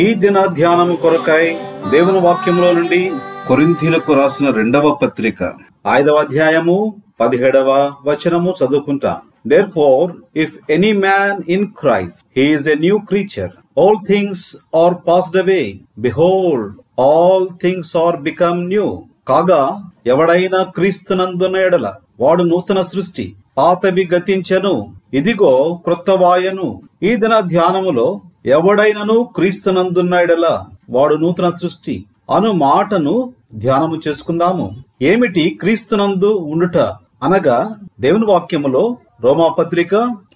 [0.00, 1.56] ఈ దిన ధ్యానము కొరకై
[1.90, 3.12] దేవుని వాక్యములో నుండి
[3.48, 5.52] కొరింథీలకు రాసిన రెండవ పత్రిక.
[5.92, 9.20] ఐదవ అధ్యాయము పదిహేడవ వచనము చదువుకుంటా.
[9.74, 15.74] Therefore if any man in Christ he's a new creature all things are passed away
[15.98, 19.62] behold all things are become new కాగా
[20.06, 24.94] ఎవడైనా క్రీస్తునందున ఎడల వాడు నూతన సృష్టి పాతవి గతించెను.
[25.14, 32.04] ఇదిగో క్రొత్తవాయను ఈ దిన ధ్యానములో ఎవడైనను క్రీస్తునందున్నాడలా వాడు నూతన సృష్టి
[32.34, 34.70] అను మాటను ధ్యానము చేసుకుందాము.
[35.02, 36.76] ఏమిటి క్రీస్తునందు ఉండుట?
[37.22, 39.94] అనగా దేవుని వాక్యములో రోమాపత్రిక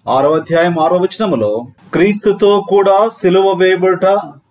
[0.08, 4.06] ఆరవ అధ్యాయం ఆరో వచనములో క్రీస్తుతో కూడా సిలువ వేయబడుట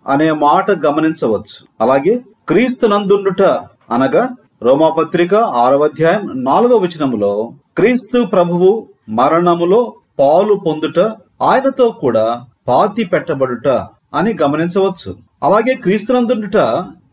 [0.06, 1.66] అనే మాట గమనించవచ్చు.
[1.80, 3.42] అలాగే క్రీస్తునందుండుట
[3.90, 4.28] అనగా
[4.62, 10.98] రోమాపత్రిక ఆరవ అధ్యాయం నాలుగవ వచనములో క్రీస్తు ప్రభువు మరణములో పాలు పొందుట
[11.42, 13.68] ఆయనతో కూడా పాతి పెట్టబడుట
[14.14, 15.16] అని గమనించవచ్చు.
[15.42, 16.56] అలాగే క్రీస్తునందుట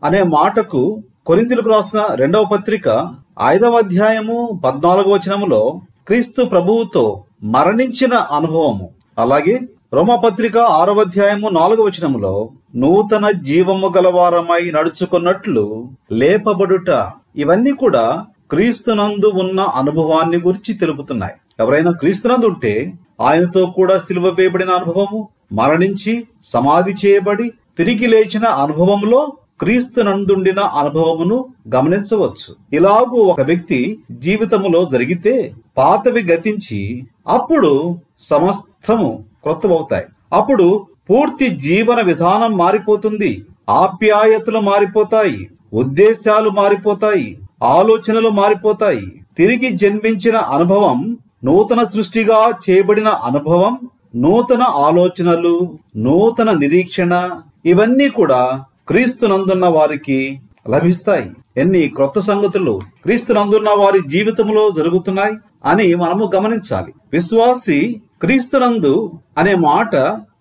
[0.04, 8.90] అనే మాటకు కొరింతలకు రాసిన రెండవ పత్రిక ఐదవ అధ్యాయము పద్నాలుగో వచనములో క్రీస్తు ప్రభువుతో మరణించిన అనుభవము.
[9.18, 9.60] అలాగే
[9.94, 20.36] రోమపత్రిక ఆరవ అధ్యాయము నాలుగవ వచనములో నూతన జీవము గలవారమై నడుచుకున్నట్లు లేపబడుట ఇవన్నీ కూడా క్రీస్తునందు ఉన్న అనుభవాన్ని
[20.36, 21.32] గురించి తెలుపుతున్నాయి.
[21.60, 25.28] ఎవరైనా క్రీస్తునందు ఉంటే ఆయనతో కూడా సిలువ వేయబడిన అనుభవము?
[25.54, 26.12] మరణించి
[26.44, 31.36] సమాధి చేయబడి తిరిగి లేచిన అనుభవంలో క్రీస్తునందుండిన అనుభవమును
[31.74, 32.50] గమనించవచ్చు.
[32.72, 36.80] ఇలాగూ ఒక వ్యక్తి జీవితములో జరిగితే పాతవి గతించి
[37.28, 43.44] అప్పుడు సమస్తము క్రొత్తమవుతాయి అప్పుడు పూర్తి జీవన విధానం మారిపోతుంది.
[43.68, 45.50] ఆప్యాయతలు మారిపోతాయి.
[45.72, 47.38] ఉద్దేశాలు మారిపోతాయి.
[47.62, 49.06] ఆలోచనలు మారిపోతాయి.
[49.38, 53.78] తిరిగి జన్మించిన అనుభవం నూతన సృష్టిగా చేయబడిన అనుభవం
[54.14, 57.30] నూతన ఆలోచనలు నూతన నిరీక్షణ
[57.66, 61.30] ఇవన్నీ కూడా క్రీస్తునందున్న వారికి లభిస్తాయి.
[61.56, 66.94] ఎన్ని క్రొత్త సంగతులు క్రీస్తునందున్న వారి జీవితంలో జరుగుతున్నాయి అని మనము గమనించాలి.
[67.12, 69.96] విశ్వాసి క్రీస్తునందు అనే మాట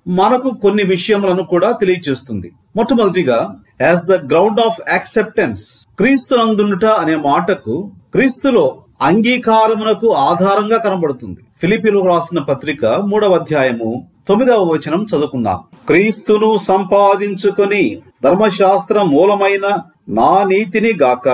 [0.07, 8.82] మనకు కొన్ని విషయములను కూడా తెలియజేస్తుంది మొట్టమొదటిగా as the ground of acceptance క్రీస్తునందునుట అనే మాటకు క్రీస్తులో
[9.03, 11.39] అంగీకారమునకు ఆధారంగా కనబడుతుంది.
[11.61, 15.59] ఫిలిపిలో రాసిన పత్రిక మూడవ అధ్యాయము తొమ్మిదవ వచనం చదువుకుందాం.
[15.87, 19.65] క్రీస్తును సంపాదించుకొని ధర్మశాస్త్ర మూలమైన
[20.09, 21.29] నా నీతిని గాక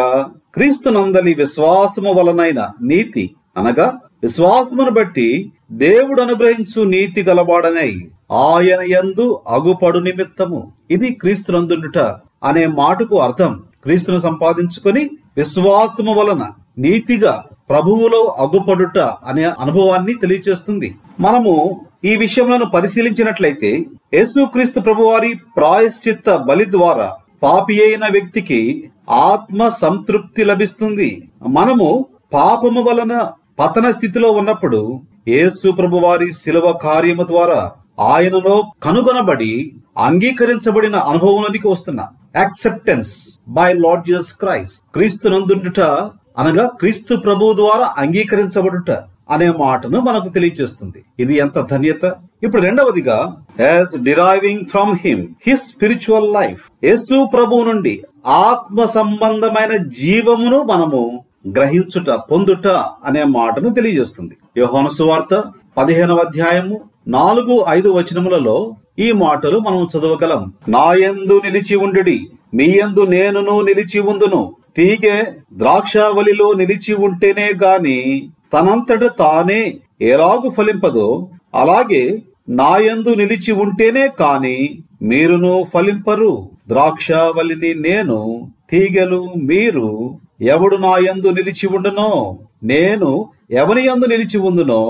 [0.53, 3.87] క్రీస్తునందలి విశ్వాసము వలనైన నీతి అనగా
[4.23, 7.91] విశ్వాసమును బట్టి దేవుడు అనుగ్రహించు నీతి గలవాడనై
[8.31, 10.71] ఆయన యందు అగుపడు నిమిత్తము.
[10.91, 11.99] ఇది క్రీస్తునందుట
[12.43, 13.63] అనే మాటకు అర్థం.
[13.83, 16.45] క్రీస్తును సంపాదించుకొని విశ్వాసము వలన
[16.77, 20.95] నీతిగా ప్రభువులో అగ్గుపడుట అనే అనుభవాన్ని తెలియచేస్తుంది.
[21.19, 31.29] మనము ఈ విషయంలో పరిశీలించినట్లయితే యేసుక్రీస్తు ప్రభువారి ప్రాయశ్చిత్త బలి ద్వారా పాపి అయిన వ్యక్తికి ఆత్మ సంతృప్తి లభిస్తుంది.
[31.47, 41.67] మనము పాపము వలన పతన స్థితిలో ఉన్నప్పుడు యేసు ప్రభువారి శిలువ కార్యము ద్వారా ఆయనలో కనుగొనబడి అంగీకరించబడిన అనుభవంలోనికి
[41.67, 44.79] వస్తున్న acceptance by Lord Jesus Christ.
[44.93, 45.79] క్రీస్తు నందుట
[46.39, 48.91] అనగా క్రీస్తు ప్రభువు ద్వారా అంగీకరించబడుట
[49.31, 51.03] అనే మాటను మనకు తెలియజేస్తుంది.
[51.19, 52.13] ఇది ఎంత ధన్యత?
[52.43, 60.63] ఇప్పుడు రెండవదిగా as deriving from him his spiritual life యేసు ప్రభు నుండి ఆత్మ సంబంధమైన జీవమును
[60.63, 61.01] మనము
[61.47, 62.67] గ్రహించుట పొందుట
[63.05, 64.37] అనే మాటను తెలియజేస్తుంది.
[64.57, 65.43] యోహాను సువార్త
[65.77, 70.53] పదిహేనవ అధ్యాయము నాలుగు ఐదు వచనములలో ఈ మాటలు మనం చదవగలం.
[70.69, 72.17] నాయందు నిలిచి ఉండుడి
[72.53, 74.41] మీయందు నేనును నిలిచి ఉందును.
[74.77, 85.65] తీగె ద్రాక్షావలిలో నిలిచి ఉంటేనే గాని తనంతట తానే ఎలాగు ఫలింపదో అలాగే నాయందు నిలిచి ఉంటేనే కాని మీరును
[85.73, 86.49] ఫలింపరు.
[86.67, 94.81] ద్రాక్షావలిని నేను తీగలు మీరు ఎవడు నాయందు నిలిచి ఉండునో నేను ఎవని యందు నిలిచి ఉందునో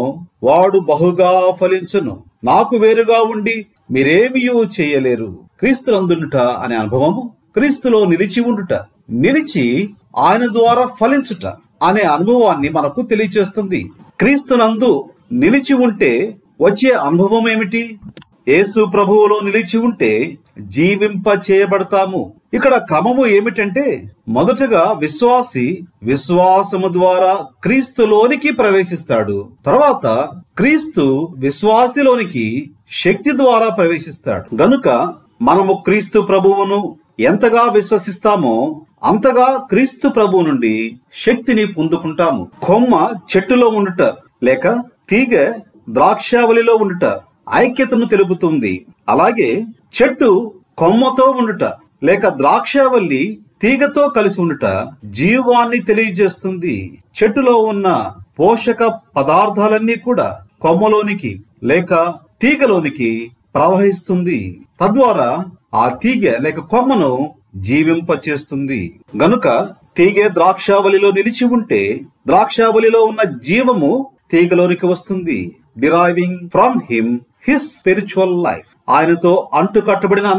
[0.43, 2.23] వాడు బహుగా ఫలించును.
[2.43, 5.39] నాకు వేరుగా ఉండి మీరేమియూ చేయలేరు.
[5.59, 8.73] క్రీస్తులందునుట అనే అనుభవము క్రీస్తులో నిలిచి ఉండుట.
[9.09, 11.45] నిలిచి ఆయన ద్వారా ఫలించుట
[11.83, 13.91] అనే అనుభవాన్ని మనకు తెలియచేస్తుంది.
[14.19, 17.99] క్రీస్తునందు నిలిచి ఉంటే వచ్చే అనుభవం ఏమిటి?
[18.47, 29.49] యేసు ప్రభువులో నిలిచి ఉంటే జీవింప చేయబడతాము ఇక్కడ క్రమము ఏమిటంటే మొదటగా విశ్వాసి విశ్వాసము ద్వారా క్రీస్తులోనికి ప్రవేశిస్తాడు.
[29.65, 34.61] తర్వాత క్రీస్తు విశ్వాసిలోనికి శక్తి ద్వారా ప్రవేశిస్తాడు.
[34.61, 42.51] గనుక మనము క్రీస్తు ప్రభువును ఎంతగా విశ్వసిస్తామో అంతగా క్రీస్తు ప్రభు నుండి శక్తిని పొందుకుంటాము.
[42.63, 44.01] కొమ్మ చెట్టులో ఉండుట
[44.43, 44.67] లేక
[45.09, 45.51] తీగ
[45.89, 47.19] ద్రాక్షావళిలో ఉండుట
[47.53, 48.85] ఐక్యతను తెలుపుతుంది.
[49.09, 49.65] అలాగే
[49.97, 51.63] చెట్టు కొమ్మతో ఉండుట
[52.03, 54.65] లేక ద్రాక్షావల్లి తీగతో కలిసి ఉండుట
[55.05, 57.03] జీవాన్ని తెలియజేస్తుంది.
[57.17, 58.83] చెట్టులో ఉన్న పోషక
[59.17, 64.61] పదార్థాలన్నీ కూడా కొమ్మలోనికి లేక తీగలోనికి ప్రవహిస్తుంది.
[64.81, 68.99] తద్వారా ఆ తీగ లేక కొమ్మను జీవింపచేస్తుంది.
[69.17, 75.55] గనుక తీగే ద్రాక్షావళిలో నిలిచి ఉంటే ద్రాక్షావళిలో ఉన్న జీవము తీగలోనికి వస్తుంది.
[75.77, 77.19] Deriving from him
[77.49, 80.33] his spiritual life ఆయనతో అంటు కట్టబడిన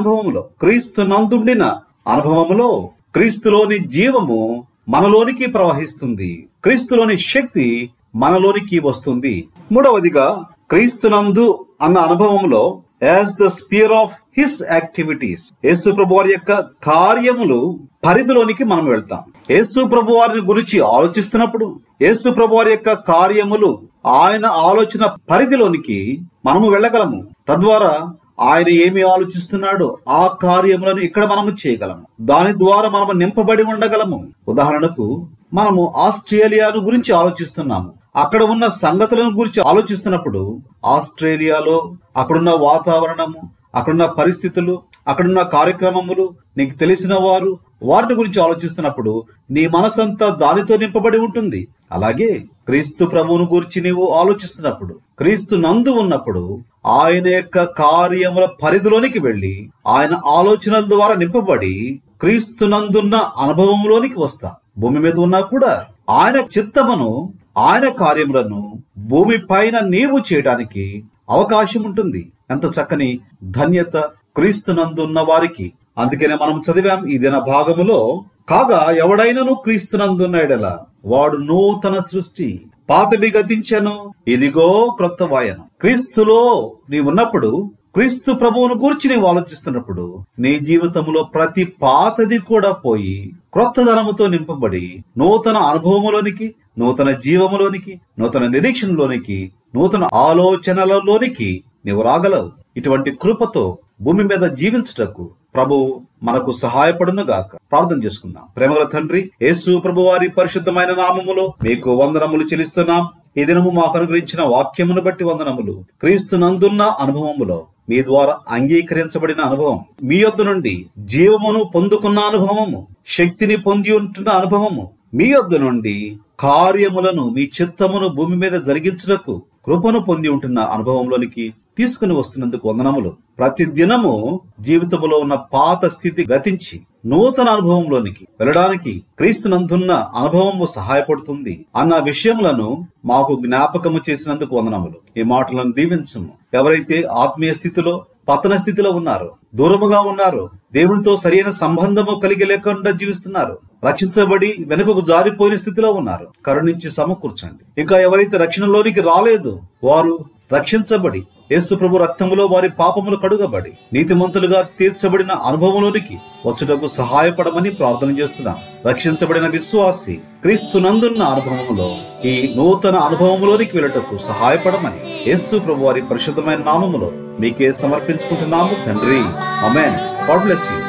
[0.61, 1.63] క్రీస్తు నందుండిన
[2.09, 6.49] అనుభవములో క్రీస్తులోని జీవము మనలోనికి ప్రవహిస్తుంది.
[6.65, 9.49] క్రీస్తులోని శక్తి మనలోనికి వస్తుంది.
[9.73, 17.79] మూడవదిగా క్రీస్తునందు అన్న అనుభవంలో as the sphere of his activities యేసు ప్రభు వారి యొక్క కార్యములు
[18.05, 19.23] పరిధిలోనికి మనం వెళ్తాం.
[19.51, 23.71] యేసు ప్రభు వారిని గురించి ఆలోచిస్తున్నప్పుడు యేసు ప్రభు వారి యొక్క కార్యములు
[24.07, 25.99] ఆయన ఆలోచన పరిధిలోనికి
[26.47, 27.21] మనము వెళ్ళగలము.
[27.49, 27.95] తద్వారా
[28.41, 32.05] ఆయన ఏమి ఆలోచిస్తున్నాడో ఆ కార్యములను ఇక్కడ మనము చేయగలము.
[32.21, 34.29] దాని ద్వారా మనము నింపబడి ఉండగలము.
[34.49, 38.00] ఉదాహరణకు మనము ఆస్ట్రేలియాను గురించి ఆలోచిస్తున్నాము.
[38.15, 43.41] అక్కడ ఉన్న సంగతులను గురించి ఆలోచిస్తున్నప్పుడు ఆస్ట్రేలియాలో అక్కడున్న వాతావరణము
[43.75, 46.25] అక్కడున్న పరిస్థితులు అక్కడున్న కార్యక్రమములు
[46.57, 51.69] నీకు తెలిసిన వారు వారిని గురించి ఆలోచిస్తున్నప్పుడు నీ మనసంతా దానితో నింపబడి ఉంటుంది.
[51.93, 56.43] అలాగే క్రీస్తు ప్రభువును గురించి నీవు ఆలోచిస్తున్నప్పుడు క్రీస్తు నందు ఉన్నప్పుడు
[56.87, 64.55] ఆయన యొక్క కార్యముల పరిధిలోనికి వెళ్ళి ఆయన ఆలోచనల ద్వారా నింపబడి క్రీస్తు నందున్న అనుభవంలోనికి వస్తా.
[64.79, 72.65] భూమి మీద ఉన్నా కూడా ఆయన చిత్తమును ఆయన కార్యములను భూమి పైన నీవు చేయడానికి అవకాశం ఉంటుంది ఎంత
[72.65, 73.97] చక్కని ధన్యత
[74.37, 75.73] క్రీస్తునందున్న వారికి.
[75.99, 84.15] అందుకనే మనం చదివాం ఈ దిన భాగములో కాగా ఎవడైనను క్రీస్తునందున్న ఎడల వాడు నూతన సృష్టి పాతవి గతించను
[84.29, 85.65] ఇదిగో క్రొత్త వాయనం.
[85.81, 94.27] క్రీస్తులో నీవున్నప్పుడు క్రీస్తు ప్రభువును గూర్చి నీవు ఆలోచిస్తున్నప్పుడు నీ జీవితంలో ప్రతి పాతది కూడా పోయి క్రొత్త ధనముతో
[94.27, 99.39] నింపబడి నూతన అనుభవములోనికి నూతన జీవములోనికి నూతన నిరీక్షణలోనికి
[99.77, 101.51] నూతన ఆలోచనలలోనికి
[101.87, 102.51] నీవు రాగలవు.
[102.77, 103.65] ఇటువంటి కృపతో
[104.01, 105.77] భూమి మీద జీవించుటకు ప్రభు
[106.23, 107.51] మనకు సహాయపడును గాక.
[107.73, 108.45] ప్రార్థన చేసుకుందాం.
[108.57, 113.03] ప్రేమగల తండ్రి యేసు ప్రభు వారి పరిశుద్ధమైన నామములో మీకు వందనములు చెల్లిస్తున్నాం.
[113.37, 115.75] ఈ దినము మాకు అనుగ్రహించిన వాక్యమును బట్టి వందనములు.
[116.01, 117.59] క్రీస్తు నందున్న అనుభవములో
[117.91, 120.75] మీ ద్వారా అంగీకరించబడిన అనుభవం మీ యొద్ద నుండి
[121.13, 124.85] జీవమును పొందుకున్న అనుభవము శక్తిని పొంది ఉంటున్న అనుభవము
[125.15, 125.95] మీ యొద్ద నుండి
[126.43, 129.33] కార్యములను మీ చిత్తమును భూమి మీద జరిగించుటకు
[129.67, 131.45] కృపను పొంది ఉంటున్న అనుభవంలోనికి
[131.79, 133.11] తీసుకుని వస్తున్నందుకు వందనములు.
[133.39, 134.13] ప్రతి దినము
[134.61, 136.77] జీవితంలో ఉన్న పాత స్థితి గతించి
[137.13, 142.69] నూతన అనుభవంలోనికి వెళ్ళడానికి క్రీస్తునందున్న అనుభవము సహాయపడుతుంది అన్న విషయములను
[143.13, 144.99] మాకు జ్ఞాపకము చేసినందుకు వందనములు.
[145.21, 146.31] ఈ మాటలను దీవించము.
[146.61, 147.95] ఎవరైతే ఆత్మీయ స్థితిలో
[148.29, 149.29] పతన స్థితిలో ఉన్నారు
[149.59, 150.43] దూరముగా ఉన్నారు
[150.79, 156.29] దేవునితో సరైన సంబంధము కలిగి లేకుండా జీవిస్తున్నారు రక్షించబడి వెనుకకు జారిపోయిన స్థితిలో ఉన్నారు.
[156.47, 157.81] కరుణించి సమకూర్చండి.
[157.81, 161.23] ఇంకా ఎవరైతే రక్షణలోనికి రాలేదు వారు రక్షించబడి
[161.53, 168.57] యేసు ప్రభు రక్తములో వారి పాపములు కడుగబడి నీతిమంతులుగా తీర్చబడిన అనుభవంలోనికి వచ్చుటకు సహాయపడమని ప్రార్థన చేస్తున్నాం.
[168.89, 171.95] రక్షించబడిన విశ్వాసి క్రీస్తునందున్న అనుభవములో
[172.25, 179.21] ఈ నూతన అనుభవములోనికి వెళ్ళటకు సహాయపడమని యేసు ప్రభు వారి పరిశుద్ధమైన నామములో మీకే సమర్పించుకుంటున్నాము తండ్రి.
[179.67, 180.80] Amen God bless you.